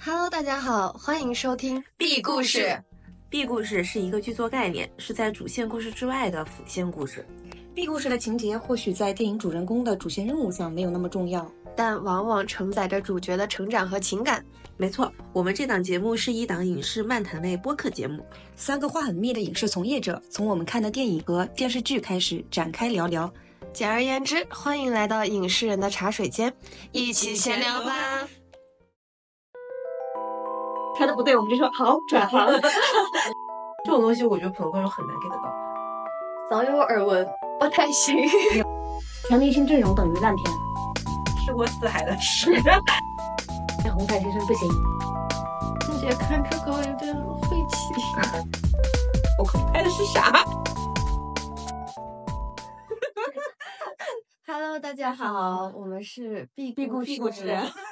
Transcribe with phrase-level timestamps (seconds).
[0.00, 2.80] Hello，大家好，欢迎收听 B 故事。
[3.28, 7.26] B 故事是一个剧作概念，是在主线故事之外的辅线故事。
[7.74, 14.42] B 故事的情节或许在电影主人公的主线任务上没有那么重要，但往往承载着主角的成长和情感。
[14.76, 18.24] 没错，我们这档节目是一档影视漫谈类播客节目。
[18.54, 23.30] 三个话很密的影视从业者，从我们看的电影和电视剧开始展开聊聊。
[23.72, 26.54] 简而言之，欢迎来到影视人的茶水间，
[26.92, 28.28] 一起闲聊吧。
[30.98, 32.44] 开的不对，我们就说好转行。
[33.84, 35.48] 这种东西，我觉得普通观众很难 get 到。
[36.50, 37.24] 早有耳闻，
[37.60, 38.16] 不太行。
[39.28, 40.50] 全明星阵容等于烂片，
[41.46, 42.50] 是过四海的事。
[43.84, 44.68] 那红毯先生不行。
[45.86, 47.94] 欣姐看这个有点晦气。
[49.38, 50.44] 我靠，拍的是啥？
[54.60, 57.14] Hello，大家好，我们是 B B 故故事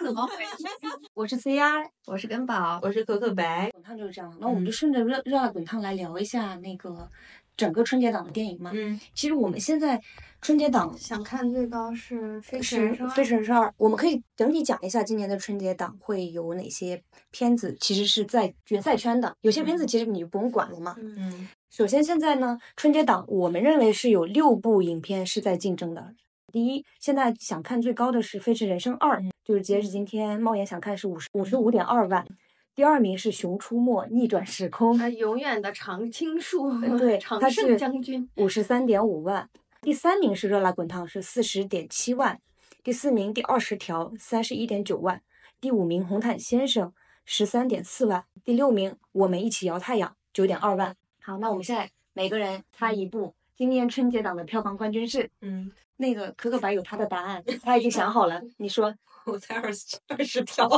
[0.05, 0.65] 怎么回事？
[1.15, 2.81] 我是 CR，我是根宝。
[2.83, 3.71] 我是可可白。
[3.71, 4.37] 滚烫就是这样。
[4.41, 7.09] 那我们就顺着热热辣滚烫来聊一下那个
[7.57, 8.73] 整个春节档的电影嘛。
[8.75, 10.03] 嗯，其实我们现在
[10.43, 19.33] 春节档想看最高是《飞驰人《飞驰人生二》，我们可以整体讲一下今年的春节档会有哪些片子，其实是在决赛圈的。
[19.43, 20.97] 有些片子其实你不用管了嘛。
[20.99, 26.13] 嗯，嗯，首先，现在呢，春节档我们认为是有六部影片是在竞争的。
[26.57, 32.27] 第一，现在想看最高的是《飞驰人生二》，就是截止今天，猫眼想看是五十五十五点二万。
[32.75, 38.27] 第二名是《熊出没：逆转时空》，他永远的常青树， 对，常胜将军。
[38.37, 39.47] 五十三点五万。
[39.83, 42.41] 第三名是《热辣滚烫》，是四十点七万。
[42.83, 45.21] 第四名第二十条三十一点九万。
[45.61, 46.89] 第五名《红毯先生》
[47.27, 48.25] 十三点四万。
[48.43, 50.97] 第六名《我们一起摇太阳》九点二万。
[51.21, 58.41] 好，那我们现在每个人猜一部，今年春节档的票房冠军是嗯，那个可可白有他的答案， 他已经想好了。
[58.59, 60.69] 你说 我才二十二十条。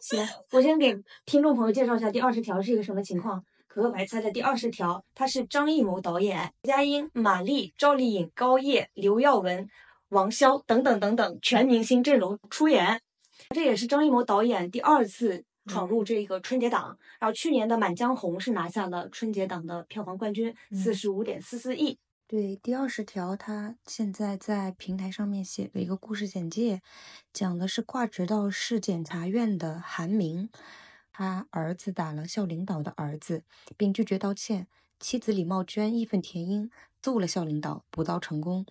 [0.00, 3.42] 行，我先给听众朋友介绍一下第二十条是一个什么情况。
[3.68, 9.68] 可可白猜的第二十条，它是张艺谋导演，佳音、马丽、赵丽颖、高叶、刘耀文、
[10.10, 13.00] 王骁等等等等全明星阵容出演。
[13.50, 16.98] 这也是张艺谋导演第二次闯入这个春节档。
[17.18, 21.98] 然后去年的《满江红》是拿下了春节档的票房冠军，四十五点四四亿。
[22.26, 26.80] 对，第二十条，他现在在平台上面写了一个故事简介，
[27.32, 30.48] 讲的是挂职到市检察院的韩明，
[31.12, 33.44] 他儿子打了校领导的儿子，
[33.76, 34.66] 并拒绝道歉，
[34.98, 36.70] 妻子李茂娟义愤填膺，
[37.02, 38.64] 揍了校领导，补刀成功。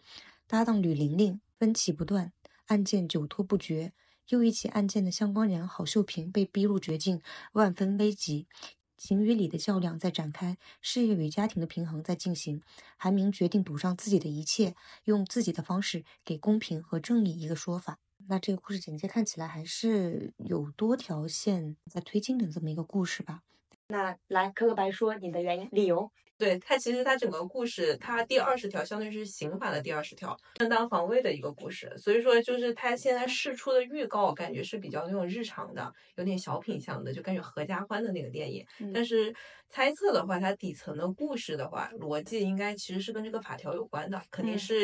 [0.47, 2.33] 搭档吕玲玲分歧不断，
[2.65, 3.93] 案件久拖不决。
[4.29, 7.21] 又一起案件的相关人郝秀萍被逼入绝境，
[7.53, 8.47] 万分危急。
[8.95, 12.61] 情与理的较量在展开，事业与家庭的平衡在进行。
[12.95, 17.99] 韩明决定赌上自己的一切，用自己的方式给公平和正义一个说法。
[18.29, 23.41] 那这个故事简介看起来还是有多条线在推进的这么一个故事吧？
[23.89, 26.09] 那来可可白说你的原因理由。
[26.37, 31.93] 对它其实它整个故事，它第二十条相当于是刑法的第二十条，正当防卫的一个故事。
[31.97, 38.65] 所以说，就是它现在释出的预告，感觉是比较那种日常的，有点小品向的，就感觉合家欢的那个电影。
[38.79, 39.33] 嗯但是
[39.69, 44.75] 猜测的话，它底层的故事的话，逻辑应该其实是跟这个法条有关的，肯定嗯是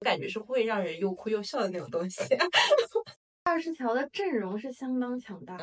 [0.00, 2.22] 感觉是会让人又哭又笑的那种东西。
[3.44, 5.58] 二十条的阵容是相当强大。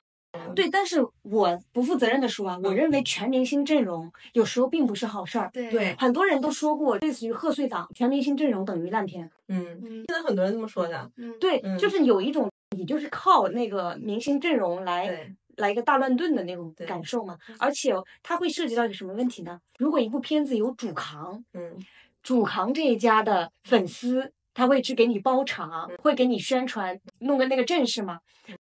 [0.56, 5.50] 对，但是我不负责任的说啊，我认为全明星阵容有时候并不是好事儿。
[5.54, 9.30] 对对很多人都说过，类似于贺岁档，全明星阵容等于烂片。
[9.48, 11.12] 嗯，嗯现在很多人这么说的。
[11.18, 17.38] 嗯，对，嗯就是有一种你就是靠那个明星阵容来，来一个大乱炖的那种感受嘛。
[17.60, 17.94] 而且
[18.24, 19.60] 它会涉及到一个什么问题呢？
[19.78, 21.78] 如果一部片子有主扛，嗯，
[22.24, 28.20] 主扛这一家的粉丝，他会去给你包场，会给你宣传，弄个那个阵势嘛。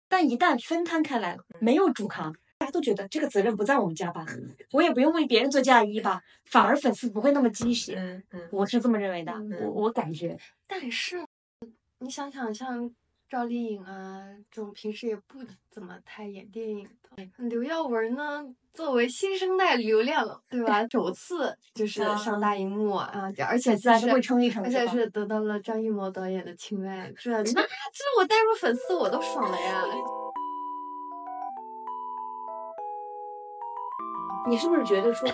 [0.09, 4.27] 但一旦分摊开来，没有主扛，大家都觉得这个责任不在我们家吧，
[4.73, 8.23] 我也不用为别人做嫁衣吧，反而粉丝不会那么鸡血。
[8.51, 11.25] 我是这么认为的，嗯我我感觉，但是
[12.01, 12.91] 你想想，像
[13.29, 15.39] 赵丽颖啊这种平时也不
[15.71, 20.87] 怎么太演电影的，刘耀文呢，作为新生代流量，对吧？
[20.89, 27.61] 首次就是啊上大荧幕啊，而且自然是是会撑一撑，而且是得到了张艺谋导演的青睐，这 那这
[28.19, 29.85] 我带入粉丝我都爽了呀！
[34.47, 35.29] 你是不是觉得说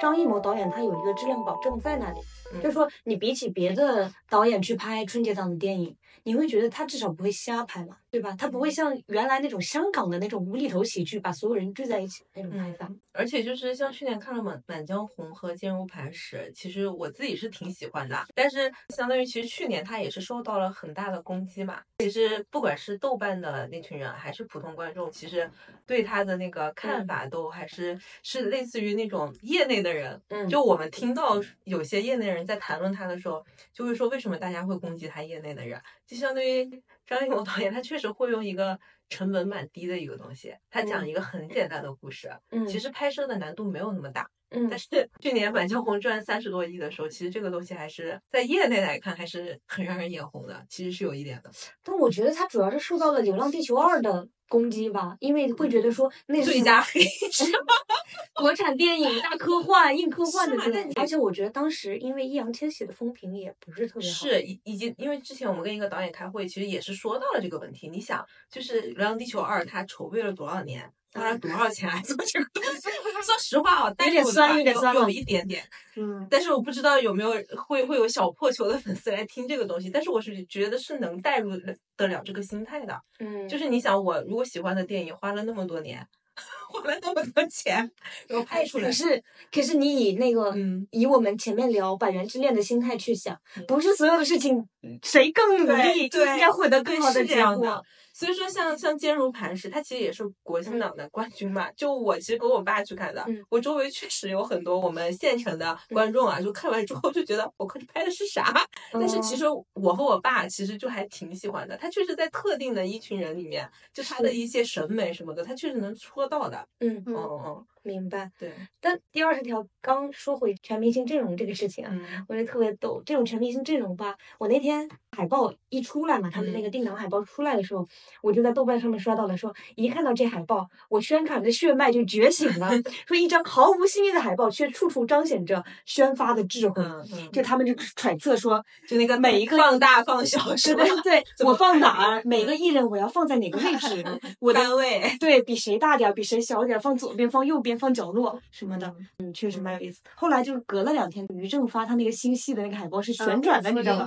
[0.00, 2.20] 张艺谋导演他有一个质量保证在那里？
[2.62, 8.34] 就是说你比起别的导演去拍春节档的电影，你会觉得他至少不会瞎拍嘛，对吧？
[8.38, 12.86] 他不会像原来那种香港的那种无厘头喜剧，把所有人聚在一起那种拍法。
[12.88, 18.26] 嗯，而且就是像去年看了《满满江红》和《坚如磐石》，其实我自己是挺喜欢的。
[18.34, 21.80] 但是相当于其实去年他也是受到了很大的攻击嘛。
[21.98, 25.50] 其实不管是豆瓣的那群人，还是普通观众，其实
[25.86, 30.20] 对他的那个看法都还是是类似于那种业内的人。
[30.28, 35.80] 嗯就我们听到有些业内人在谈论他的时候，就会说为什么大家会攻击他业内的人？
[36.06, 38.78] 就相当于张艺谋导演，他确实会用一个
[39.08, 44.30] 成本蛮低的一个东西，他讲一个很简单的故事，嗯，其实拍摄的难度没有那么大。
[44.50, 51.50] 嗯但是去年《满江红》赚三十多亿的时候，其实这个东西还是在业内来看还是很让人眼红的，其实是有一点的。
[51.82, 57.00] 但我觉得他主要是受到了《流浪地球二》的攻击吧，因为会觉得说那是最佳黑
[57.30, 57.44] 是？
[58.34, 67.88] 国产电影大科幻、硬科幻的是吗但你，这种而且我觉得当时因为易烊千玺的风评也不是特别好，是以以及因为之前我们跟一个导演开会，其实也是说到了这个问题。
[67.88, 72.88] 你想，就是《流浪地球二》它筹备了多少年，花了多少钱来做这个东西？
[73.26, 75.64] 说实话啊，带有点酸有点酸有一点点。
[75.96, 81.50] 嗯，但是我不知道有没有会会有小破球的粉丝来听这个东西，但是我是觉得是能带入
[81.96, 83.00] 得了这个心态的。
[83.18, 86.06] 嗯，就是你想，我如果喜欢的电影花了那么多年，
[86.70, 87.90] 花了那么多钱，
[88.28, 90.52] 然后拍出来可，是可是你以那个。
[90.54, 94.64] 嗯，以我们前面聊《百元之恋》的心态去想嗯，不是所有的事情
[95.02, 97.82] 谁更努力，就对应该获得更好的结果。
[98.16, 101.70] 所以说像，像坚如磐石，它其实也是国庆档的冠军嘛。
[101.72, 108.54] 就我其实跟我爸去看的，嗯我周围确实有很多我们县城的观众啊，就看完之后就觉得我靠，这拍的是啥？
[108.90, 116.66] 但是其哦实我和我爸其实就还挺喜欢的，他确实在特定的一群人里面，就他的一些审美什么的，他确实能戳到的。
[116.80, 118.30] 嗯，嗯嗯，明白。
[118.38, 123.02] 对，但第二十条刚说回全明星阵容这个事情啊，嗯我觉得特别逗。
[123.04, 127.86] 这种全明星阵容吧，我那天海报一出来嘛，他们那个嗯定档海报出来的时候，
[128.22, 132.70] 我就在豆瓣上面刷到了说，一看到这海报，我宣传的血脉就觉醒了。
[133.06, 136.82] 说一张毫无新意的海报，却处处彰显着宣发的智慧。
[136.82, 140.84] 嗯嗯，就他们就揣测说，就那个每一个放大放小对是吧？
[141.02, 144.04] 对对，我放哪儿，每个艺人我要放在哪个位置，
[144.40, 150.00] 我的单位对比谁大点儿，比谁小点儿，放左边，放右边，放角落什么的，嗯，确实蛮有意思。
[150.14, 154.06] 后来就是隔了两天，于正发他那个新戏的那个海报是旋转的，你知道吗？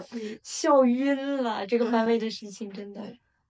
[0.42, 3.00] 笑晕了，这个番位的事情真的。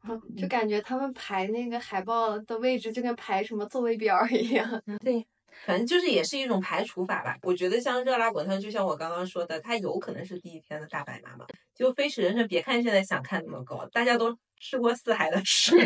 [0.08, 4.82] 嗯就感觉他们排那个海报的位置就跟排什么座位表儿一样。
[5.04, 5.26] 对，
[5.66, 7.36] 反正就是也是一种排除法吧。
[7.42, 11.46] 我觉得像热辣滚烫，就像我刚刚说的，它有可能是第一天的大白马嘛。
[11.74, 15.76] 就《飞驰人生》，别看现在想看那么高，大家都吃过四海的 屎，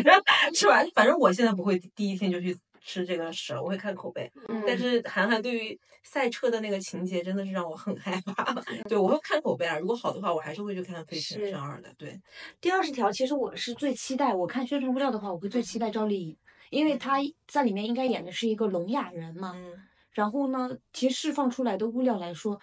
[0.53, 0.85] 吃完？
[0.93, 4.31] 反正我现在不会第一天就去吃这个屎了，我会看口碑。
[4.47, 8.53] 但嗯是韩寒对于赛车的那个情节真的是让我很害怕。
[8.87, 11.91] 对我会看口碑啊，如果好的话，我还是会去看《飞驰人是生二》的。
[11.97, 12.21] 对，
[12.61, 14.33] 第二十条，其实我是最期待。
[14.33, 16.37] 我看宣传物料的话，我会最期待赵丽颖，
[16.69, 17.17] 因为她
[17.47, 19.53] 在里面应该演的是一个聋哑人嘛。
[19.55, 19.73] 嗯
[20.11, 22.57] 然后呢，其实释放出来的物料来说，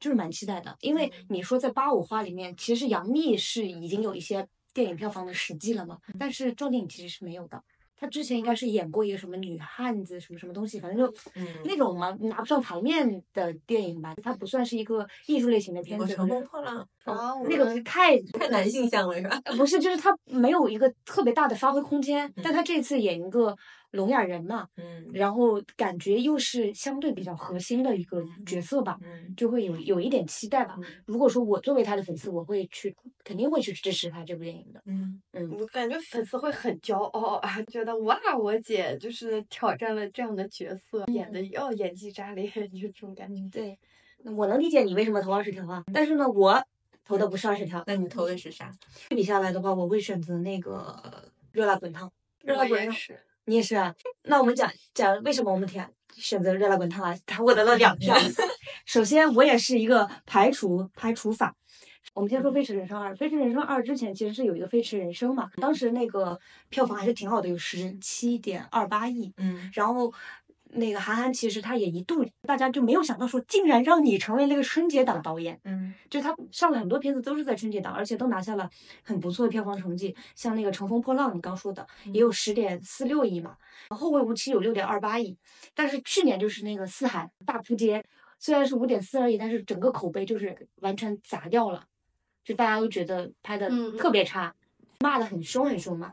[0.00, 0.74] 就是蛮期待的。
[0.80, 7.62] 因为你说在八五花里面，其实杨幂是已经有一些电影票房的实际了嘛，但是赵丽颖其实是没有的。
[8.04, 16.04] 她之前应该是演过一个什么女汉子什么什么东西，反正就嗯，那种嘛拿不上台面的电影吧，它不算是一个艺术类型的片子。
[16.04, 19.40] 我乘风破浪啊，那个是太太男性向了是吧？
[19.44, 23.56] 呃不是，就是他没有一个特别大的发挥空间，但嗯他这次演一个
[23.94, 30.76] 聋哑人嘛，嗯然后感觉又是相对比较核心的一个角色吧，嗯就会有有一点期待吧。
[30.78, 34.82] 嗯如果说我作为他的粉丝，我会去肯定会去支持他这部电影的。
[34.86, 35.20] 嗯。
[35.32, 43.42] 嗯，我感觉粉丝会很骄傲啊， 觉得哇，我姐就是挑战了这样的角色，演的要演技炸裂， 就这种感觉。
[43.50, 43.78] 对，
[44.24, 46.60] 那我能理解你为什么投二十条啊，但是呢，我
[47.04, 47.82] 投的不是二十条。
[47.86, 48.72] 那你投的是啥？
[49.08, 51.00] 对比下来的话，我会选择那个
[51.52, 52.10] 热辣滚烫。
[52.42, 52.94] 热辣滚烫，
[53.46, 53.94] 你也是啊？
[54.24, 57.16] 那我们讲讲为什么我们填选择热辣滚烫啊？
[57.26, 58.16] 他获得了两票。
[58.86, 61.54] 首先，我也是一个排除排除法。
[62.12, 69.32] 我们先说《飞驰人生二》，《飞驰人生二》之前其实是有一个《飞驰人生》嘛，当时那个票房还是挺好的，有十七点二八亿。
[69.36, 70.12] 嗯然后
[70.74, 75.58] 那个韩寒其实他也一度大家就没有想到说，竟然让你成为那个春节档导演。
[75.64, 78.68] 嗯就他上了很多片子都是在春节档，而且都拿下了
[79.02, 83.56] 很不错的票房成绩，像那个《乘风破浪》，你刚说的也有十点四六亿嘛，
[83.94, 85.36] 《后会无期》有六点二八亿，
[85.74, 88.04] 但是去年就是那个《四海》大扑街，
[88.38, 91.84] 虽然是五点四二亿，但是整个口碑就是完全砸掉了，
[92.44, 94.54] 就大家都觉得拍的特别差，
[95.00, 96.12] 骂的很凶很凶嘛。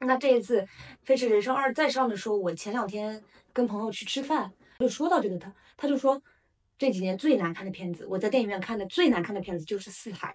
[0.00, 0.62] 那这一次
[1.02, 6.20] 《飞驰人生二》再上的时候，我前两天跟朋友去吃饭，就说到这个他，他就说
[6.78, 10.28] 这几年最难看的片子，我在电影院看的最难看的片子就是《四海》，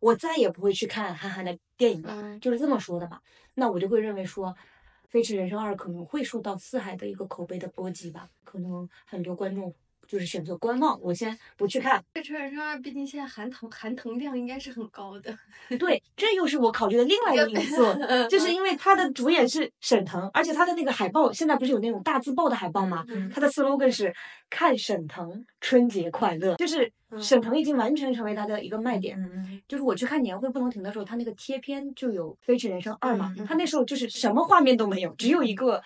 [0.00, 3.20] 我再也不会去看韩寒的电影了，嗯就是这么说的嘛。
[3.54, 4.48] 那我就会认为说，
[5.08, 9.72] 《飞驰人生二》可能会受到《四海》的一个口碑的波及吧，可能很多观众
[10.12, 11.98] 就是选择观望，我先不去看。
[12.12, 15.34] 《飞驰人生二》毕竟现在含糖含糖量应该是很高的，
[15.78, 17.82] 对，这又是我考虑的另外一个因素，
[18.28, 23.06] 就是因为它的主演是沈腾，而且他的那个海报现在不是有那种大字报的海报吗？
[23.08, 23.30] 嗯？
[23.30, 24.14] 他的 slogan 是
[24.50, 27.18] “看沈腾，春节快乐”，就是嗯。
[27.18, 29.18] 沈腾已经完全成为他的一个卖点。
[29.18, 35.82] 嗯就是我去看年会不能停的时候，他那个贴片就有《飞驰人生二》嘛，他那时候就是什么画面都没有，只有一个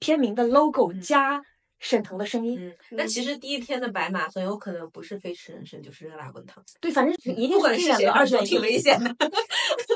[0.00, 1.40] 片名的 logo 加
[1.78, 2.58] 沈腾的声音。
[2.60, 8.46] 嗯，那其实第一天的白马很有可能不是飞驰人生，就是热辣滚烫，对，反正是一定不管是谁，是这两个二选一。
[8.46, 9.14] 挺危险的。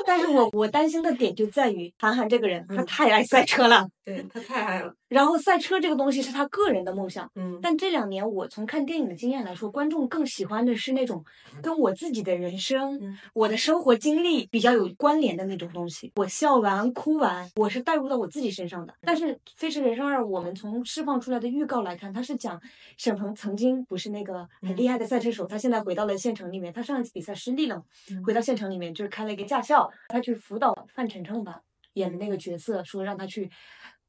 [0.05, 3.87] 但是我我担心的点就在于韩寒这个人，他嗯太爱赛车了。
[4.03, 4.93] 对他太爱了。
[5.13, 11.23] 然后赛车这个东西是他个人的梦想，嗯，但这两年我从看电影的经验来说，观众更喜欢的是那种
[11.61, 16.11] 跟我自己的人生、嗯我的生活经历比较有关联的那种东西。
[16.15, 18.93] 我笑完、哭完，我是带入到我自己身上的。
[19.01, 22.59] 但是《飞驰人生二》，我们从释放出来的预告来看，它是讲
[22.97, 31.61] 沈腾曾经不是那个很厉害的赛车手，他现在回到了县城里面，他上一次比赛失利了，嗯回到县城里面就是开了一个驾校，他去辅导范丞丞吧
[31.93, 33.49] 演的那个角色，说让他去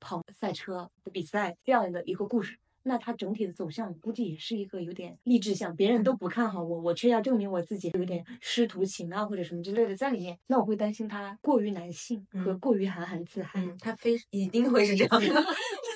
[0.05, 2.59] 跑赛车的比赛这样的一个故事。
[2.87, 10.39] 那它整体的走向估计也是一个有点励志向，别人都不看好我，我却要证明我自己，有点师徒情啊或者什么之类的在里面。
[10.49, 13.59] 那我会担心他过于男性和嗯过于韩寒自嗨。
[13.65, 15.45] 嗯，他非一定会是这样的。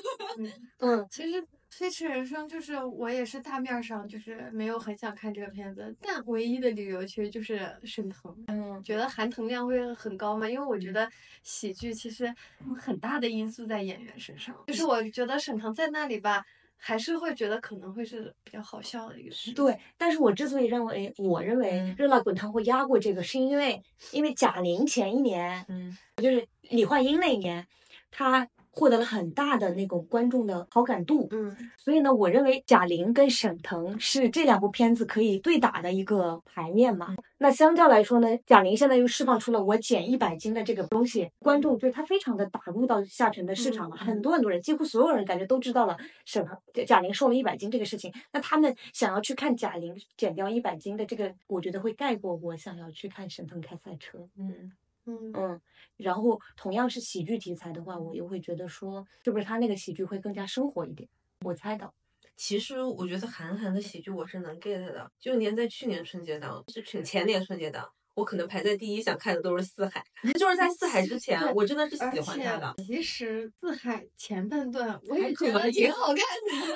[0.80, 11.08] 嗯，其实《飞驰人生》就是我也是大面上就是没有很想看这个片子，但唯一的理由其实就是沈腾，嗯，觉得含腾量会很高嘛，因为我觉得
[11.42, 12.34] 喜剧其实
[12.66, 16.44] 有很大的因素在演员身上，就是我觉得沈腾在那里吧，
[16.76, 19.52] 还是会觉得可能会是比较好笑的一个事。
[19.52, 19.78] 对。
[19.96, 23.80] 但是我之所以认为，我认为嗯《热辣滚烫》会压过这个，是因为
[24.12, 27.66] 因为贾玲前一年嗯就是李焕英那一年，
[28.10, 31.26] 她获得了很大的那种观众的好感度。
[31.32, 37.16] 嗯，所以呢，我认为贾玲跟沈腾是这两部片子可以对打的一个牌面嘛。
[37.38, 43.96] 那相较来说呢，贾玲现在又释放出了我减一百斤的这个东西，观众对她非常的打入到下沉的市场了。
[43.96, 46.56] 嗯很多很多人，几乎所有人感觉都知道了沈腾
[46.86, 48.12] 贾玲瘦了一百斤这个事情。
[48.32, 54.18] 那他们想要去看贾玲减掉一百斤的这个，我觉得会盖过我想要去看沈腾开赛车。
[54.38, 54.72] 嗯
[55.08, 55.60] 嗯嗯，
[55.96, 61.08] 然后同样是喜剧题材的话，我又会觉得说，是不是他那个喜剧会更加生活一点？
[61.46, 61.90] 我猜的。
[62.36, 70.04] 其实我觉得韩寒的喜剧我是能 get 的，就连在去年春节档，是前前年春节档，我可能排在第一想看的都是《四海
[70.38, 72.74] 》，就是在《四海》之前，我真的是而喜欢他的。
[72.84, 76.16] 其实《四海》前半段我还也觉得挺好看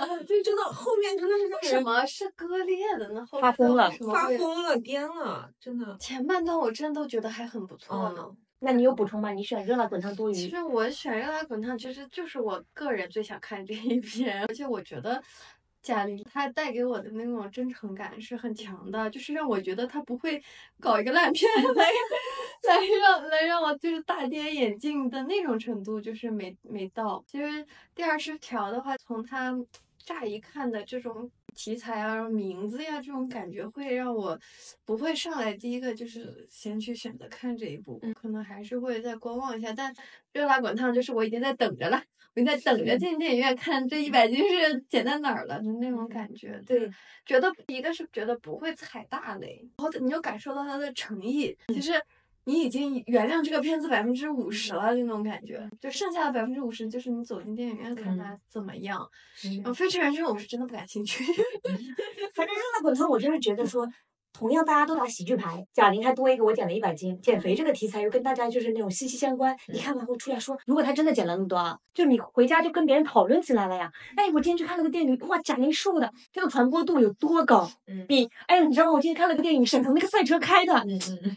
[0.09, 3.27] 的， 就，真的后面真的是为什么是割裂的呢？
[3.41, 5.97] 发疯了发疯了、癫了，真的。
[5.99, 8.23] 前半段我真的都觉得还很不错呢。
[8.29, 9.33] 嗯那你有补充吗？
[9.33, 15.21] 你选热辣滚烫多余其实我选《热辣滚烫》，其实就是我个人最想看这一篇，而且我觉得
[15.83, 20.43] 贾玲她带给我的那种真诚感是很强的，就是让我觉得她不会
[20.81, 21.85] 搞一个烂片 来
[22.69, 27.23] 来让来让我就是大跌眼镜的那种程度，就是没没到。
[27.27, 29.53] 其实第二十条的话，从它
[29.99, 34.39] 乍一看的这种题材啊、名字呀、这种感觉，会让我
[34.85, 39.73] 不会上来第一个就是先去选择看这一部，可能还是会再观望一下。
[39.73, 39.95] 但
[40.33, 42.03] 热辣滚烫就是我已经在等着了，
[42.35, 46.61] 我在等着进电影院看这一百斤是减在哪儿了的那种感觉。
[46.67, 46.91] 对，
[47.27, 51.93] 觉得一个是觉得不会踩大雷，然后你就感受到他的诚意，其实。
[52.45, 58.99] 你已经原谅这个片子百分之五十了，那种感觉，就剩下的百分之五十就是你走进电影院看它怎么样。
[59.45, 61.23] 嗯，《飞驰人生》我是真的不感兴趣。
[62.35, 63.89] 反正热辣滚烫，我就是觉得说，
[64.33, 69.57] 同样大家都打喜剧牌，贾玲还多一个我减了一百斤，减肥这个题材又跟大家就是那种息息相关。
[69.69, 73.91] 你看完后出来说，如果她真的减了那么多啊，就你回家就跟别人讨论起来了呀。
[74.17, 77.71] 哎，我今天去看了个电影，哇，贾玲瘦的这个传播度有多高？
[77.87, 78.93] 嗯比哎，你知道吗？
[78.93, 81.37] 我今天看了个电影，沈腾那个赛车开的，嗯嗯嗯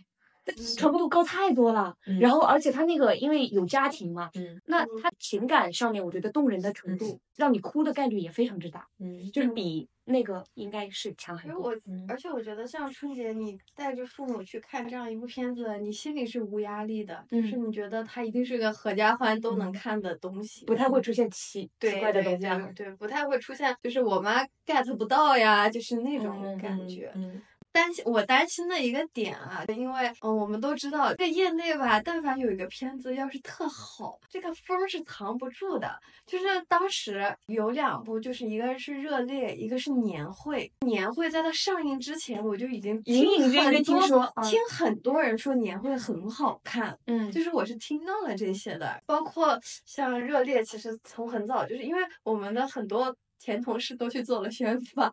[0.78, 1.96] 传播度高太多了。
[2.08, 11.74] 嗯然后，而且他那个因为有家庭嘛，嗯那他情感上面，我觉得动人的程度，让你哭的概率也非常之大，嗯就是比那个应该是强很多。
[11.74, 22.58] 因为我，而且我觉得像春节你带着父母去看这样一部片子，你心里是无压力的，就是你觉得它一定是个合家欢都能看的东西，不太会出现奇奇怪的对东西啊。
[22.76, 27.12] 对对，不太会出现就是我妈 get 不到呀，就是那种嗯感觉。
[27.16, 27.42] 嗯
[27.76, 36.00] 担心我担心的一个点啊，因为嗯，我们都知道这业内吧，但凡有一个片子要是特好，这个风是藏不住的。
[36.26, 40.72] 就是当时有两部，就是一个是《热烈》，一个是《年会》。
[40.88, 46.98] 年会在它上映之前，我就已经隐隐约约听说，听很多人说年会很好看。
[47.08, 53.14] 嗯，就是我是听到了这些的，包括像《热烈》，其实从很早就是因为我们的很多。
[53.46, 55.12] 前同事都去做了宣发，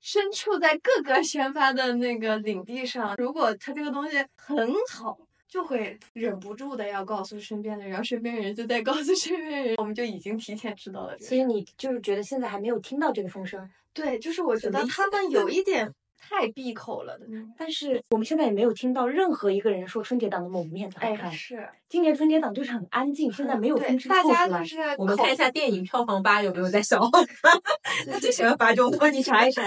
[0.00, 11.18] 身处在各个宣发的那个领地上，如果他这个东西很好，就会忍不住的要告诉身边的人，然后身边人就在告诉身边人，我们就已经提前知道了。
[11.18, 13.68] 所以你就是觉得现在还没有听到这个风声？
[13.92, 15.92] 对，就是我觉得他们有一点。
[16.18, 21.32] 太闭口了的那种，但是我们现在也没有听到任何一个人说春节档的某部片子好看。
[21.32, 27.20] 是，今年春节档就是很安静，现在没有风声大家都是我们看一下电影票房吧，有没有在消化？
[28.10, 29.62] 他最喜欢发这种东西， 查一查。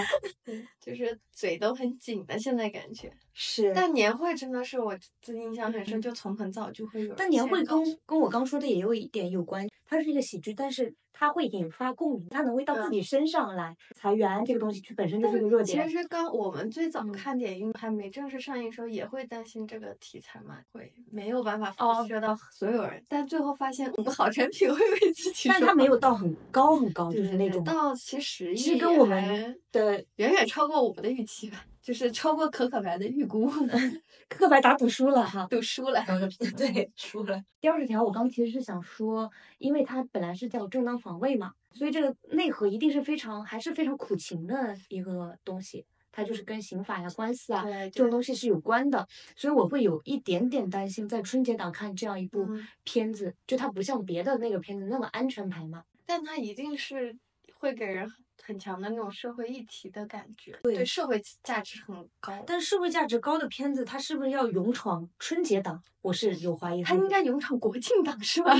[0.79, 3.71] 就是嘴都很紧的，现在感觉是。
[3.75, 4.97] 但年会真的是我
[5.27, 7.13] 印象很深，就从很早就会有。
[7.15, 10.93] 但年会跟跟我刚说的也有一点有关，它是一个喜剧，但是。
[11.13, 13.77] 它会引发共鸣，它能会到自己身上来。
[13.95, 15.88] 裁员这个东西本身就是个热点。
[15.88, 23.05] 其实刚我们最早看电影还没正式上映的时候，也会担心这个题材嘛，会没有办法辐射到所有人。
[23.07, 25.47] 但最后发现，我们好产品会为自己。
[25.47, 31.63] 但它没有到很高很高，就是那种到其实其实跟我们的远远超过我们的预期吧。
[31.81, 33.50] 就是超过可可白的预估，
[34.29, 36.03] 可可白打赌输了哈，赌输了，
[36.55, 37.43] 对，输了。
[37.59, 52.47] 第二十条，我刚其实是想说，因为它本来是叫正当防卫嘛，所以这个内核一定是非常还是非常苦情的一个东西，它就是跟刑法呀、官司啊这种东西是有关的，所以我会有一点点担心，在春节档看这样一部
[52.83, 57.15] 片子，就它不像别的那个片子那么安全牌嘛，但它一定是
[57.55, 58.11] 会给人。
[58.43, 62.43] 很强的那种社会议题的感觉，对社会价值很高。
[62.45, 65.81] 但社会价值高的片子，它是不是要勇闯春节档？
[66.01, 66.81] 我是有怀疑。
[66.83, 68.53] 它应该勇闯国庆档是吧？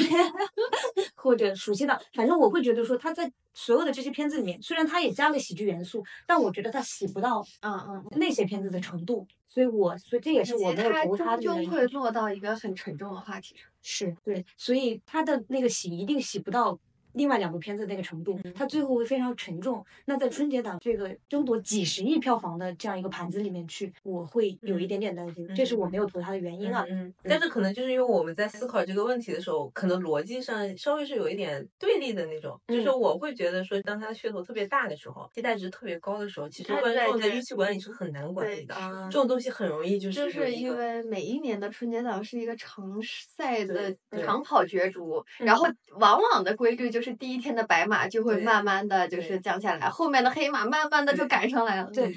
[1.15, 2.00] 或者暑期档？
[2.13, 9.27] 反正我会觉得说，它在所有的这些片子里面，虽然它也加了喜剧元素，但我觉得它洗不到嗯嗯那些片子的程度。
[9.47, 11.69] 所以，我所以这也是我没有投他的原因。
[11.69, 13.65] 会落到一个很沉重的话题上。
[13.81, 16.79] 是对，所以他的那个洗一定洗不到。
[17.13, 19.85] 另外两部片子那个程度，它最后会非常沉重。
[20.05, 26.85] 那在春节档这个争夺几十亿票房的这样一个盘子里面去，我会有一点点担心，这是我没有投它的原因啊。
[26.89, 32.57] 嗯，但是可能就是因为我们在思考这个问题的时候，可能逻辑上稍微是有一点对立的那种。
[32.69, 38.75] 就是我会觉得说，当它噱头特别大的时候，期待值特别高的时候，其实观众的预期管理是很难管理的。
[39.11, 42.97] 这种东西很容易就是就是因为每一年的春节档是一个长
[43.27, 43.93] 赛的
[44.24, 47.00] 长跑角逐，然后往往的规律就。
[47.01, 51.90] 就是第一天的白马就会慢慢的就是降下来，后面的黑马慢慢的就赶上来了。
[51.90, 52.16] 对，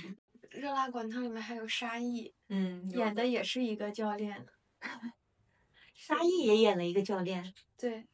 [0.50, 4.44] 热辣滚烫里面还有沙溢，嗯，演的也是一个教练。
[5.94, 7.54] 沙溢也演了一个教练。
[7.78, 8.04] 对，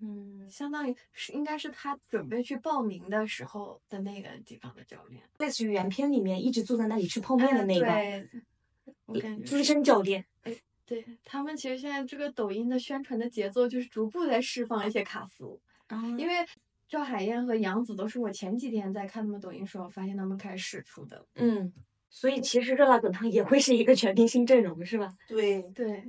[0.00, 8.28] 嗯，相当于是应该是他准备去报名的时候的那个地方的教练，类似于原片里面一直坐在那里吃泡面的那个，对，
[9.06, 10.26] 我感觉资深教练。
[10.84, 15.60] 对他们其实现在这个抖音的宣传的节奏就是逐步在释放一些卡司。
[16.18, 16.34] 因为
[16.88, 21.72] 赵海燕和杨紫都是我前几天在看他们抖音时候发现他们开始试出的，嗯，
[22.08, 25.12] 所以其实热辣滚烫也会是一个全明星阵容，是吧？
[25.28, 26.02] 对对，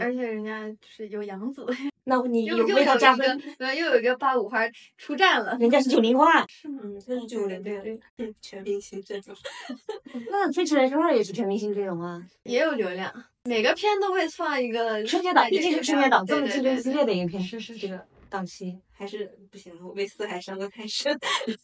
[0.00, 1.66] 而且人家是有杨紫，
[2.04, 4.60] 那你有味道加分，对，又有一个八五花
[4.96, 6.80] 出战了，人家是九零花， 是吗？
[6.82, 9.36] 嗯，他是九零对，嗯，全明星阵容，
[10.32, 13.12] 那《飞驰人生二》也是全明星阵容啊，也有流量，
[13.44, 18.06] 每个片都会放一个春节档，毕竟是春节档这么竞争激烈的一个片，是是这个。
[18.32, 21.16] 档期还是不行，我被四海伤得太深。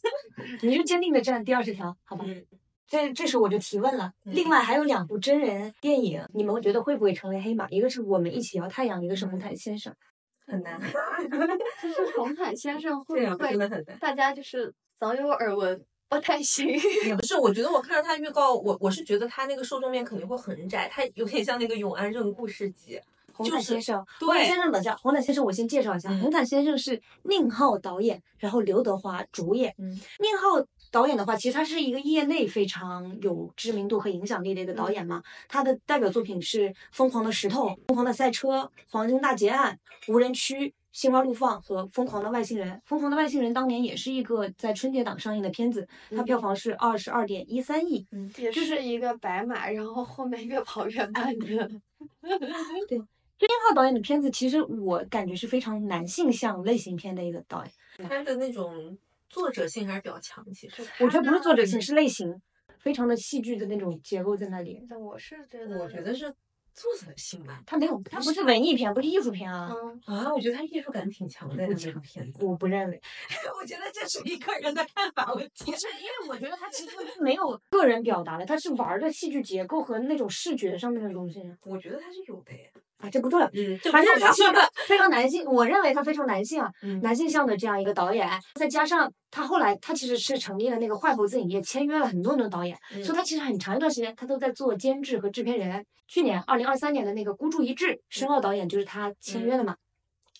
[0.61, 2.23] 你就坚定的站第二十条，好吧？
[2.87, 4.11] 这这时我就提问了。
[4.23, 7.67] 另外还有两部真人电影，你们觉得会不会成为黑马？
[7.69, 9.93] 一个是我们一起摇太阳，一个是 红毯先生。
[10.45, 10.79] 很难。
[11.81, 13.49] 就是红毯先生会不会？
[13.49, 13.97] 真的很难。
[13.99, 16.67] 大家就是早有耳闻，不太行。
[17.05, 22.99] 也不是，我觉得我看到他预告，我我是觉得他那个受众面肯定会很窄，他有点像那个永安镇故事集。
[23.39, 29.73] 红毯先生，红毯先生等一下，红毯先生我先介绍一下，红毯先生是宁浩导演，然后刘德华主演。
[29.77, 35.23] 宁浩导演的话，其实他是一个业内非常有知名度和影响力的一个导演嘛。
[35.47, 38.49] 他的代表作品是《疯狂的石头》《疯狂的赛车》
[38.89, 39.79] 《黄金大劫案》
[40.13, 40.55] 《无人区》
[40.91, 42.67] 《心花怒放》和《疯狂的外星人》。
[42.85, 51.69] 《疯狂的外星人》当年也是一个在春节档上映的片子，它票房是二十二点一三亿，嗯也是一个白马，然后后面越跑越慢的。
[52.89, 53.01] 对。
[53.39, 58.97] 丁浩导演的片子，其实我感觉是非常男性向类型片的一个导演，他的那种
[59.29, 60.45] 作者性还是比较强。
[60.53, 62.41] 其实我觉得不是作者性，是类型。
[62.79, 64.81] 非常的戏剧的那种结构在那里。
[64.89, 66.33] 但我是觉得，我觉得是
[66.73, 67.61] 作者性吧。
[67.65, 69.69] 他没有，他不是文艺片，不是艺术片啊。
[69.69, 72.45] 嗯，啊，我觉得他艺术感挺强的，他这个片子。
[72.45, 73.01] 我不认为，
[73.61, 75.71] 我觉得这是一个人的看法问题。
[75.71, 82.71] 不是因为我觉得他其实 没有个人表达的，他是玩的戏剧结构和那种视觉上面的东西我觉得他是有的耶。
[82.99, 83.47] 啊，这不重要。
[83.91, 95.85] 反正他是一个非常男性，我认为他非常男性啊，嗯男性向的这样一个导演，再加上他后来他其实是成立了那个坏猴子影业，签约了很多很多导演，嗯所以他其实很长一段时间他都在做监制和制片人。
[96.07, 99.75] 去年二零二三年的那个孤注一掷，申奥导演就是他签约的嘛，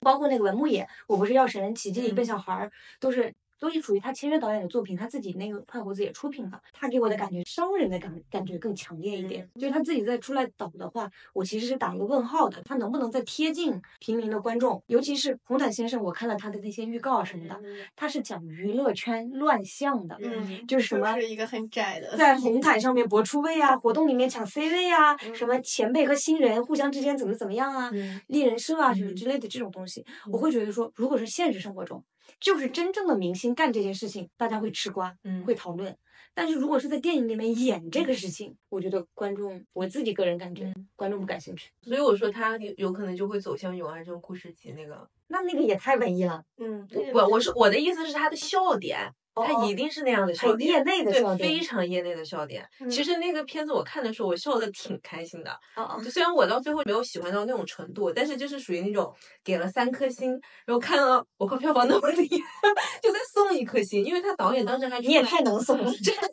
[0.01, 3.33] 包括那个文牧野，我不是药神、奇迹、嗯笨小孩儿，都是。
[3.59, 6.61] 都是属于他签约导演的作品，他自己那个坏猴子也出品了。
[6.71, 9.47] 他给我的感觉，商人的感感觉更强烈一点。
[9.55, 12.61] 就是他自己再出来导的话，我其实是打一个问号的。
[12.63, 14.81] 他能不能再贴近平民的观众？
[14.87, 17.59] 尤其是红毯先生，我看了他的那些预告什么的，
[17.95, 32.03] 他是讲娱乐圈乱象的，嗯就是什 么是一个很窄的，在红毯上面 搏出位啊，活动里面抢 C 位啊，嗯什么前辈和新人互相之间怎么怎么样啊，嗯立人设啊什么嗯之类的这种东西，我会觉得说，如果是现实生活中，
[32.39, 35.95] 就是真正的明星干这件事情，大家会吃瓜，嗯会讨论。
[36.33, 41.71] 但是如果是在电影里面演这个事情，我觉得观众，我自己个人感觉，嗯观众不感兴趣。
[41.81, 45.09] 所以我说他有有可能就会走向永安镇故事集那个。
[45.31, 52.67] 那那个也太文艺了，嗯，我，我是我的意思是他的笑点，他哦一定是那样的笑点，业内的对笑点非常业内的笑点。
[52.89, 55.51] 其嗯实那个片子我看的时候，我笑的挺开心的。
[55.75, 59.13] 哦虽然我到最后没有喜欢到那种程度，但是就是属于那种
[59.43, 60.31] 给了三颗星，
[60.65, 62.69] 然后看到我靠票房那么厉害，
[63.01, 65.91] 就再送一颗星，因为他导演当时还你也太能送了。
[66.03, 66.27] 这他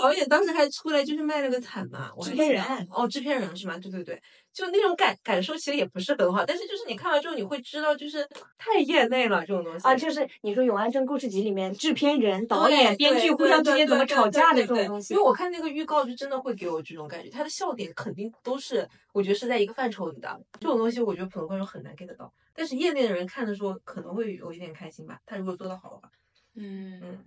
[0.00, 3.76] 导演当时还出来就是卖了个惨嘛，我还制片人哦，制片人是吗？
[3.78, 4.20] 对对对，
[4.58, 15.24] 就那种感感受其实也不是很好，但是就是你看完之后你会知道，就是太业内了这种东西啊，就是你说《永安镇故事集》里面制片人、导演、编剧互相之间怎么吵架的这种东西因为。
[15.24, 20.40] 我看那个预告，就真的会给我这种感觉，他的笑点肯定都是我觉得是在一个范畴里的。
[20.58, 25.20] 这种东西我觉得普通观众很难 get 到，但是业内的人看的时候可能会有一点开心吧。
[25.26, 26.10] 他如果做得好的话，
[26.56, 27.24] 嗯嗯，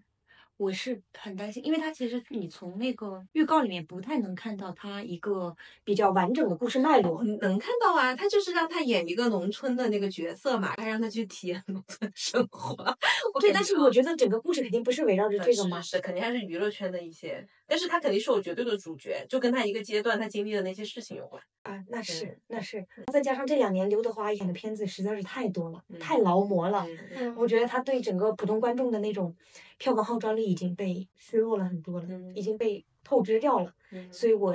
[0.61, 7.23] 我是很担心，因为它其实你从那个预告里面不太能看到它一个比较完整的故事脉络。
[7.23, 12.75] 能看到啊，他就是让他演一个农村的那个角色嘛，他让他去体验 农村生活。
[13.41, 15.81] 对，但是我觉得整个故事肯定不是围绕着这个嘛。
[15.81, 21.41] 是是，肯定还是娱乐圈的一些，但是他肯定是有绝对的主角，就跟他一个阶段他经历的那些事情有关。
[21.63, 26.85] 啊，那是那是，再加上这两年刘德华演的片子实在是太多了，嗯太劳模了。
[26.85, 29.33] 嗯嗯我觉得他对整个普通观众的那种
[29.77, 33.73] 票房号召力已经被削弱了很多了，嗯已经被透支掉了。
[33.91, 34.53] 嗯所以我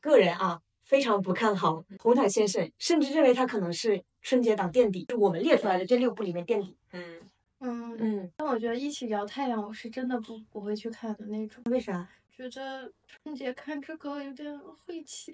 [0.00, 6.74] 个人啊非常不看好红毯先生，甚至认为他可能是春节档垫底，就我们列出来的这六部里面垫底。
[6.92, 7.20] 嗯，
[7.60, 12.08] 嗯，嗯，但我觉得一起聊太阳，我是真的不不会去看的那种，为啥？
[12.36, 15.32] 觉得春节看这个有点晦气。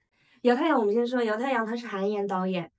[0.42, 2.70] 姚太阳，我们先说姚太阳，他是韩延导演，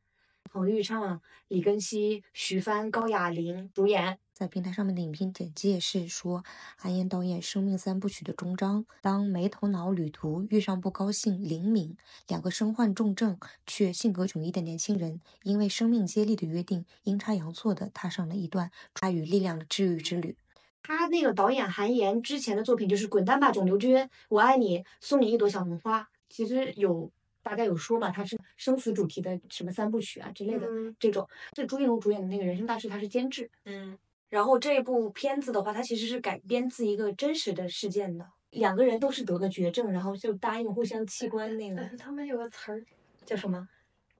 [0.45, 4.17] 彭昱畅、李根希、徐帆、高亚麟主演。
[4.33, 6.43] 在平台上面的影片简介是说，
[6.77, 8.85] 韩延导演生命三部曲的终章。
[9.01, 11.95] 当没头脑旅途遇上不高兴灵敏
[12.27, 20.37] 两个身患重症却性格迥异的年轻人，因为生命接力的约定，阴差阳错的踏上了一段爱与力量的治愈之旅。
[20.81, 23.95] 他那个导演韩延之前的作品就是《滚蛋吧，肿瘤君》，
[24.29, 26.07] 我爱你，送你一朵小红花。
[26.29, 27.11] 其实有
[27.41, 31.27] 大概有说嘛，他是生死主题的什么三部曲啊之类的、嗯这种。
[31.53, 33.49] 这朱一龙主演的那个《人生大事》，他是监制。
[33.65, 33.97] 嗯
[34.29, 42.85] 然后这部片子的话，它其实是改编自一个真实的事件的，两个人都是得了绝症，然后就答应互相器官那个 他们有个词儿，
[43.25, 43.67] 叫什么？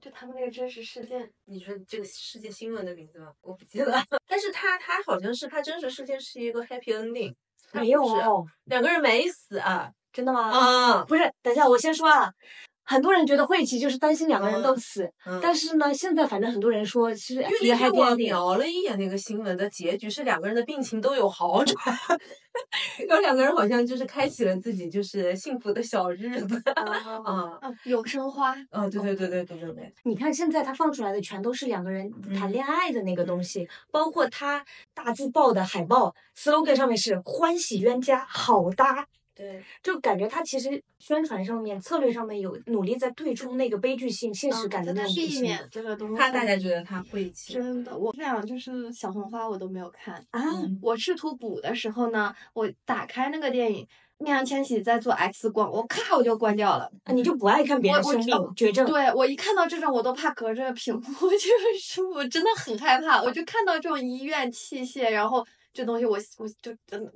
[0.00, 3.32] 就他们那个真实事件，你说这个世界新闻的名字吗？
[3.42, 3.92] 我不记得。
[4.26, 7.34] 但是他他好像是他真实事件是一个 happy ending，
[7.72, 8.02] 没有
[8.64, 10.50] 两个人没死啊真的吗？
[10.50, 12.32] 啊，不是，等一下，我先说啊。
[12.90, 15.08] 很多人觉得晦气，就是担心两个人都死。
[15.24, 18.16] 嗯但是呢，现在反正很多人说是因为一个那天我。
[18.16, 21.76] 瞄了一眼那个新闻的结局是两个人的病情都有好转，
[23.06, 39.06] 然后两个人好像就是开启了自己就是幸福的小日子啊 永生花，啊，对对对对对对对，你看现在他放出来的全都是两个人谈恋爱的那个东西，包括他大字报的海报 slogan 上面是“欢喜冤家好搭”，
[39.40, 46.16] 对，就感觉他其实宣传上面、策略上面有努力在对冲那个悲剧性、现实感的那种东西避免这个东西。
[46.16, 47.54] 怕大家觉得他晦气。
[47.54, 50.22] 真的，我这样就是小红花我都没有看。
[50.32, 50.42] 啊。
[50.82, 53.86] 我试图补的时候呢，我打开那个电影，
[54.18, 56.90] 易烊千玺在做 X 光，我咔我就关掉了。
[57.04, 58.86] 啊你就不爱看别人生病绝症？
[58.86, 61.00] 对我一看到这种，我都怕隔着屏幕，
[61.30, 63.22] 就是我真的很害怕。
[63.22, 65.46] 我就看到这种医院器械，然后
[65.80, 66.70] 这东西我我就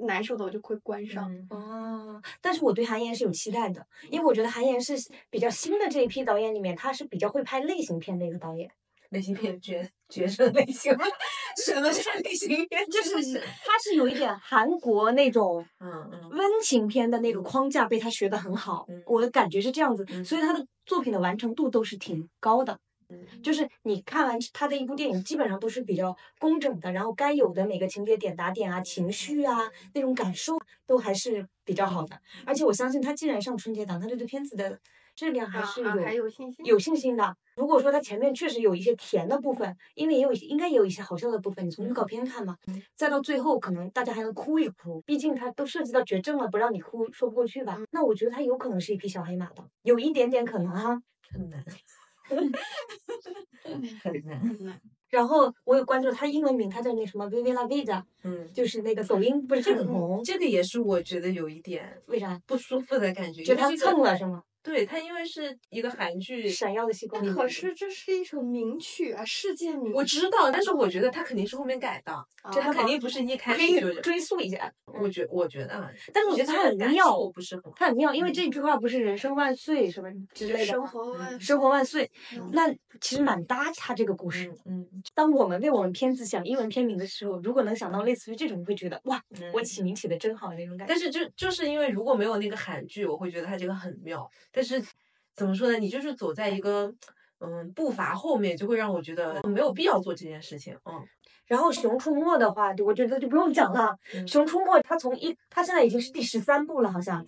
[0.07, 1.31] 难受的我就会关上。
[1.31, 4.94] 嗯哦，但是我对韩延是有期待的，因为我觉得韩延是
[5.29, 8.70] 比较新的这一批导演里面，他是比较会拍类型片的一个导演。
[9.11, 11.05] 类型片角角色类型吗？
[11.62, 12.85] 什么是类型片？
[12.90, 22.77] 就是他是有一点韩国那种嗯嗯温情片的那个框架被他学的很好嗯，我的感觉是这样子，嗯所以他的作品的完成度都是挺高的。
[23.14, 29.59] 嗯就是你看完他的一部电影，基本上都是比较工整的，然后该有的每个情节点打点啊、情绪啊
[29.94, 32.20] 那种感受都还是比较好的。
[32.44, 34.79] 而且我相信他既然上春节档，他对这片子的
[35.14, 37.37] 质量还啊是有、有信心有信心的。
[37.57, 42.57] 如果说他前面确实有一些甜的部分，因为也有一些应该也有一些好笑的部分，你从预告片看嘛，
[42.96, 47.79] 再到最后可能大家还能哭一哭，毕竟他都涉及到绝症了，不让你哭说不过去吧？
[47.92, 51.00] 那我觉得他有可能是一匹小黑马的，有一点点可能哈。
[51.31, 51.64] 很难，
[54.02, 54.40] 很难。
[54.60, 62.40] 嗯然后我有关注他英文名，他叫那什么 Vivi La Vida，嗯，就是那个抖音不是这个很红，这个也是我觉得有一点为啥？
[62.46, 64.42] 不舒服的感觉，就他蹭了是吗？
[64.64, 67.24] 对它，因为是一个韩剧，闪耀的星光。
[67.35, 69.92] 可是这是一首名曲啊，世界名曲。
[69.92, 74.00] 我知道，但是我觉得它肯定是后面改的，啊他肯定不是一开可以始就。
[74.00, 77.72] 追溯一下，我觉我觉得啊，但是我觉得它很妙受不是很好。
[77.77, 82.72] 他很妙，因为嗯这句话不是“人生万岁”什么之类的生，活万生活万岁，嗯那
[83.03, 84.50] 其实蛮搭它这个故事。
[84.64, 90.94] 嗯嗯当我们为我们片子想英文片名的时候，如果能想到类似于这种，你会觉得哇，嗯我起名起的真好那种感觉。
[90.94, 94.31] 但是就就是因为如果没有那个韩剧，我会觉得它这个很妙。
[94.54, 94.80] 但是
[95.34, 95.78] 怎么说呢？
[95.78, 96.94] 你就是走在一个
[97.40, 100.76] 嗯步伐后面，就会让我觉得没有必要做这件事情。
[100.84, 101.04] 嗯
[101.46, 107.22] 然后《熊出没》的话，我觉得就不用讲了，嗯熊出没》它从一，它现在已经是第十三部了，好像。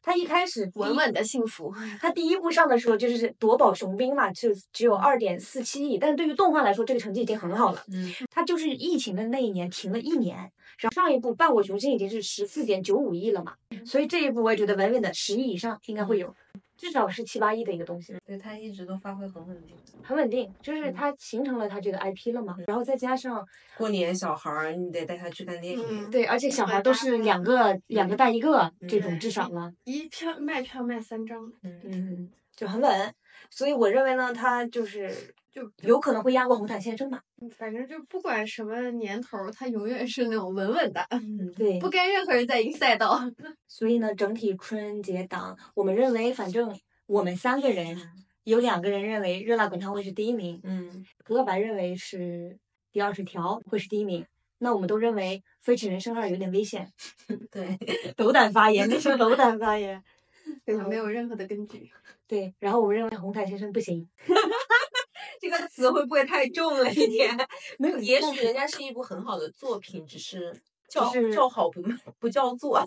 [0.00, 1.74] 它一开始稳稳的幸福。
[2.00, 7.82] 它第一部上的时候就是夺宝雄兵嘛，就只有二点四七亿，但是对于动画来说，这个成绩已经很好了。
[7.92, 10.38] 嗯它就是疫情的那一年停了一年，
[10.78, 16.34] 然后上一部《伴我雄心》已经是十四点九五亿了嘛，所以这一部我也觉得稳稳的十亿以上应该会有，
[16.78, 19.76] 至少是七八亿的一个东西，对他一直都发挥很稳定。
[20.02, 20.94] 很稳定，就是嗯。
[20.94, 25.84] 它形成了它这个 IP 了嘛，然后再加上过年小孩儿，你得带他去看电影。
[25.88, 33.14] 嗯，对，而且小孩都是两个两个带一个这种至少了，一票卖票卖三张，嗯嗯，就很稳，
[33.50, 35.12] 所以我认为呢，它就是
[35.58, 37.20] 就有可能会压过红毯先生吧，
[37.56, 43.20] 反正就不管什么年头儿，它永远是那种稳稳的，嗯，对，不跟任何人在一个赛道。
[43.66, 46.72] 所以呢，整体春节档，我们认为，反正
[47.06, 47.98] 我们三个人
[48.44, 52.56] 有两个人认为《热辣滚烫》会是第一名，嗯格格白认为是
[52.92, 54.24] 第二十条会是第一名。
[54.58, 56.92] 那我们都认为《飞驰人生二》有点危险，
[57.50, 57.78] 对，
[58.16, 60.02] 斗胆发言，这是斗胆发言。
[60.64, 61.90] 对，没有任何的根据。
[62.26, 64.06] 对，然后我们认为红毯先生不行，
[65.40, 67.36] 这个词会不会太重了一点？
[67.78, 70.54] 没有也许人家是一部很好的作品，只是
[70.88, 71.82] 叫是叫好不
[72.18, 72.84] 不叫座。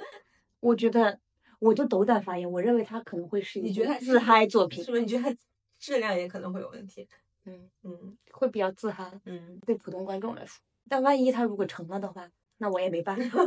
[0.60, 1.18] 我觉得，
[1.58, 5.02] 我就斗胆发言，我认为他可能会是一你觉得他部自嗨作品是，不是？
[5.02, 5.36] 你觉得它
[5.78, 7.08] 质量也可能会有问题？
[7.44, 10.60] 嗯，嗯会比较自嗨，嗯，对普通观众来说。
[10.88, 12.28] 但万一他如果成了的话，
[12.58, 13.38] 那我也没办法。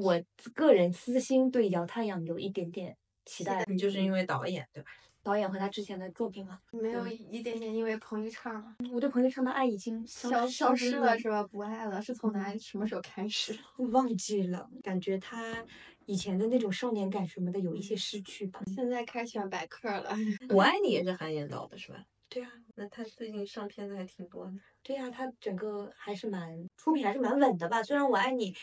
[0.00, 0.22] 我
[0.54, 4.90] 个人私心对姚太阳有一点点期待，你就是因为导演对吧？
[5.22, 6.58] 导演和他之前的作品吗。
[6.72, 11.42] 没有一点点因为彭昱畅嘛我对彭昱畅的爱已经消消消失了了，是吧？
[11.44, 13.56] 不爱了，是从哪什么时候开始？
[13.92, 15.64] 忘记了，感觉他
[16.06, 18.60] 以前的那种少年感什么的有一些失去吧。
[18.74, 20.10] 现在开始喜欢白客了。
[20.50, 22.04] 我爱你也是韩延导的是吧？
[22.28, 24.52] 对啊，那他最近上片子还挺多的。
[24.82, 27.82] 对呀、他整个还是蛮出品还是蛮稳的吧。
[27.82, 28.54] 虽然我爱你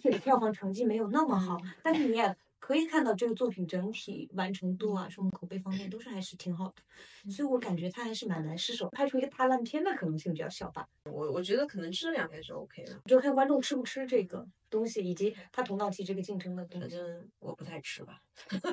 [0.00, 7.30] 这个票房成绩没有那么好， 但是你也可以看到这个作品整体完成度啊，什么口碑方面都是还是挺好的。
[7.30, 10.84] 所以我感觉他还是蛮难失手，拍出一个大烂片的可能性比较小吧。
[11.04, 16.90] 我我觉得可能质量还是 OK 的，就看观众吃不吃这个东西，以及他同档期这个竞争的东反。
[16.90, 18.20] 正我不太吃吧。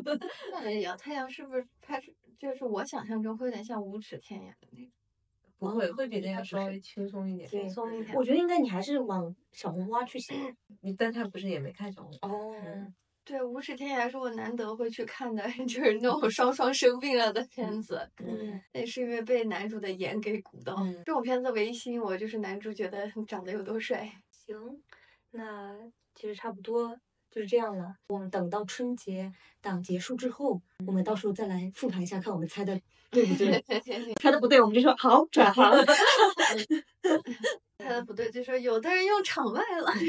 [0.51, 4.89] 那姚太阳是不是拍出就是我想象中会有点像无耻天涯的那种
[5.59, 7.47] 不会，会比那个稍微轻松一点。
[7.47, 8.15] 对轻松一点？
[8.15, 10.33] 我觉得应该你还是往小红花去写。
[10.81, 12.27] 你但他不是也没看小红花？
[12.27, 12.91] 哦嗯
[13.25, 18.05] 对，无耻天涯是我难得会去看的， 就是那种双双生病了的片子。
[18.17, 20.75] 嗯，那是因为被男主的颜给鼓到。
[20.79, 24.11] 嗯这种片子唯一吸引我就是男主角得长得有多帅。
[24.29, 24.57] 行，
[25.31, 25.73] 那
[26.13, 26.97] 其实差不多
[27.31, 27.95] 就是这样了。
[28.07, 29.31] 我们等到春节
[29.61, 32.77] 档结束之后，我们到时候再来复盘一下，看我们猜的
[33.09, 33.63] 对不对。
[34.21, 35.73] 猜的不对，我们就说好转行。
[37.83, 39.91] 他的不对，就说有的人用场外了。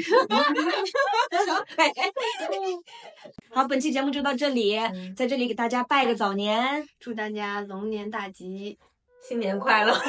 [3.53, 4.79] 好，本期节目就到这里，
[5.15, 6.87] 在这里给大家拜个早年。
[6.99, 8.77] 祝大家龙年大吉！
[9.21, 9.93] 新年快乐！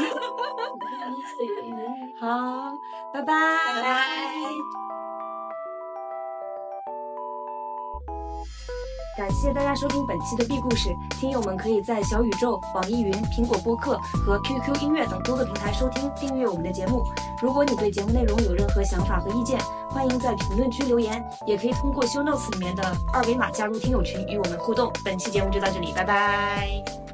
[2.20, 2.72] 好，
[3.12, 4.95] 拜拜拜，拜拜。
[9.16, 17.02] 感谢大家收听本期的 B 故事，听友们可以在小宇宙、网易云、苹果播客和 QQ 音乐等多个平台收听、订阅我们的节目。
[17.40, 24.92] 如果你对节目内容有任何想法和意见，欢迎在评论区留言，也可以通过 Show Notes 里面的二维码加入听友群与我们互动。
[25.02, 27.05] 本期节目就到这里，拜拜。